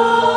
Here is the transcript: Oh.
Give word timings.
Oh. 0.00 0.27